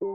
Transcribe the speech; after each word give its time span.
Je 0.00 0.06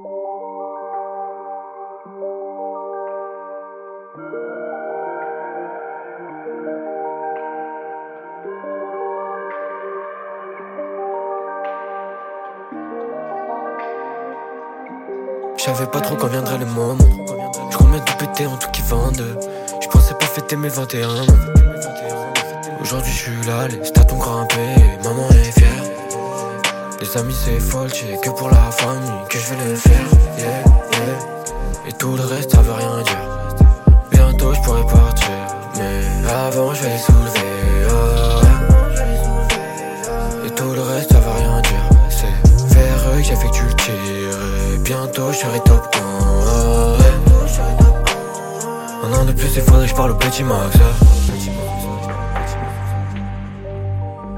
savais 15.57 15.85
pas 15.87 15.99
trop 15.99 16.15
quand 16.15 16.27
viendrait 16.27 16.59
le 16.59 16.65
moment. 16.65 16.95
Je 17.69 17.77
combien 17.77 17.99
de 17.99 18.11
péter 18.17 18.45
en 18.45 18.55
tout 18.55 18.71
qui 18.71 18.81
vendent. 18.83 19.37
Je 19.81 19.87
pensais 19.89 20.13
pas 20.13 20.25
fêter 20.27 20.55
mes 20.55 20.69
21. 20.69 21.09
Aujourd'hui 22.79 23.11
je 23.11 23.17
suis 23.17 23.45
là, 23.45 23.67
les 23.67 23.83
stats 23.83 24.07
ont 24.13 24.17
grimpé, 24.17 24.55
maman 25.03 25.27
est 25.31 25.59
fière. 25.59 25.82
Les 27.01 27.17
amis 27.17 27.35
c'est 27.45 27.59
folle, 27.59 27.89
que 28.21 28.29
pour 28.29 28.49
la 28.49 28.71
famille 28.71 29.09
que 29.29 29.37
je 29.37 29.53
vais 29.53 29.69
le 29.69 29.75
faire. 29.75 30.07
Yeah, 30.37 30.47
yeah. 30.47 31.89
Et 31.89 31.93
tout 31.93 32.15
le 32.15 32.23
reste 32.23 32.51
ça 32.51 32.61
veut 32.61 32.73
rien 32.73 33.01
dire. 33.03 33.17
Bientôt 34.11 34.53
je 34.53 34.61
pourrais 34.61 34.85
partir, 34.85 35.29
mais 35.77 36.01
avant 36.29 36.73
je 36.73 36.83
vais 36.83 36.89
les 36.89 36.97
soulever. 36.97 37.39
Et 40.45 40.49
tout 40.51 40.71
le 40.71 40.81
reste 40.81 41.11
ça 41.11 41.19
veut 41.19 41.31
rien 41.31 41.61
dire. 41.61 41.89
C'est 42.09 42.75
vers 42.75 43.09
eux 43.13 43.21
que 43.21 43.51
tu 43.51 43.63
le 43.63 43.73
tires. 43.73 44.79
Bientôt 44.79 45.31
je 45.31 45.37
serai 45.37 45.59
top 45.61 45.95
1. 45.95 45.99
Oh. 45.99 46.97
Un 49.05 49.13
an 49.13 49.25
de 49.25 49.33
plus, 49.33 49.53
il 49.55 49.61
faudrait 49.61 49.83
que 49.83 49.89
je 49.89 49.95
parle 49.95 50.11
au 50.11 50.15
petit 50.15 50.43
Max. 50.43 50.77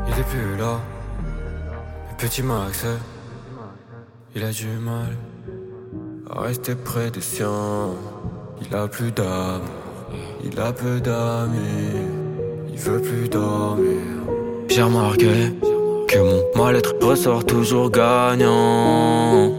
Il 0.08 0.20
est 0.20 0.24
plus 0.24 0.58
là. 0.58 0.80
Petit 2.18 2.44
Max, 2.44 2.86
il 4.36 4.44
a 4.44 4.52
du 4.52 4.68
mal 4.68 5.18
à 6.30 6.42
rester 6.42 6.74
près 6.74 7.12
des 7.12 7.22
siens. 7.22 7.90
Il 8.62 8.74
a 8.74 8.88
plus 8.88 9.12
d'âme, 9.12 9.62
il 10.44 10.58
a 10.60 10.72
peu 10.72 11.02
d'amis, 11.02 12.08
il 12.72 12.80
veut 12.80 13.02
plus 13.02 13.28
dormir. 13.28 14.00
J'ai 14.70 14.82
remarqué 14.82 15.54
que 16.08 16.20
mon 16.20 16.64
mal-être 16.64 16.96
ressort 17.02 17.46
toujours 17.46 17.92
gagnant. 17.92 19.54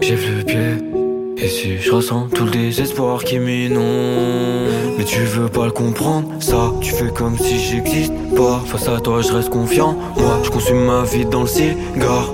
J'ai 0.00 0.16
le 0.16 0.44
pied. 0.44 0.92
Et 1.36 1.48
si 1.48 1.78
je 1.78 1.92
ressens 1.92 2.28
tout 2.34 2.44
le 2.44 2.50
désespoir 2.50 3.22
qui 3.22 3.38
m'inonde 3.38 4.71
tu 5.12 5.24
veux 5.24 5.48
pas 5.48 5.66
le 5.66 5.72
comprendre, 5.72 6.26
ça 6.40 6.72
Tu 6.80 6.90
fais 6.90 7.10
comme 7.10 7.36
si 7.36 7.58
j'existe 7.58 8.14
pas. 8.34 8.62
Face 8.64 8.88
à 8.88 8.98
toi 8.98 9.20
je 9.20 9.30
reste 9.30 9.50
confiant. 9.50 9.94
Moi 10.16 10.40
je 10.42 10.72
ma 10.72 11.02
vie 11.02 11.26
dans 11.26 11.42
le 11.42 11.46
cigare. 11.46 12.32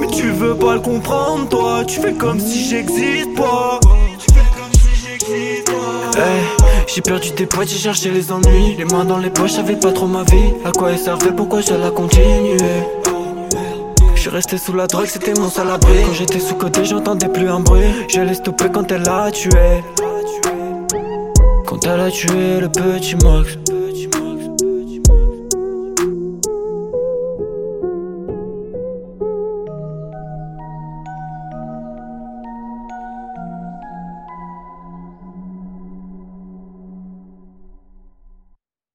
Mais 0.00 0.08
tu 0.08 0.30
veux 0.30 0.56
pas 0.56 0.74
le 0.74 0.80
comprendre 0.80 1.48
toi 1.48 1.84
Tu 1.86 2.00
fais 2.00 2.12
comme 2.12 2.40
si 2.40 2.68
j'existe 2.68 3.36
pas. 3.36 3.78
Hey, 6.16 6.42
j'ai 6.88 7.02
perdu 7.02 7.30
des 7.30 7.46
potes, 7.46 7.68
j'ai 7.68 7.78
cherché 7.78 8.10
les 8.10 8.32
ennuis. 8.32 8.74
Les 8.76 8.84
mains 8.84 9.04
dans 9.04 9.18
les 9.18 9.30
poches, 9.30 9.54
j'avais 9.54 9.76
pas 9.76 9.92
trop 9.92 10.08
ma 10.08 10.24
vie. 10.24 10.54
À 10.64 10.72
quoi 10.72 10.90
elle 10.90 10.98
servait, 10.98 11.30
pourquoi 11.30 11.60
je 11.60 11.72
la 11.72 11.90
continuer 11.90 12.56
je 14.14 14.22
suis 14.22 14.30
resté 14.30 14.58
sous 14.58 14.72
la 14.72 14.88
drogue, 14.88 15.06
c'était 15.06 15.34
mon 15.38 15.48
seul 15.48 15.70
abri. 15.70 16.02
Quand 16.04 16.14
j'étais 16.14 16.40
sous 16.40 16.56
côté, 16.56 16.84
j'entendais 16.84 17.28
plus 17.28 17.48
un 17.48 17.60
bruit. 17.60 17.84
Je 18.08 18.22
l'ai 18.22 18.34
stoppé 18.34 18.64
quand 18.72 18.90
elle 18.90 19.08
a 19.08 19.30
tué 19.30 19.84
Quand 21.66 21.84
elle 21.84 22.00
a 22.00 22.10
tué 22.10 22.60
le 22.60 22.68
petit 22.68 23.16
Max 23.16 23.58